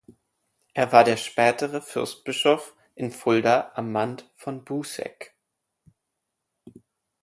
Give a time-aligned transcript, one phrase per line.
[0.73, 5.35] Es war der spätere Fürstbischof in Fulda Amand von Buseck.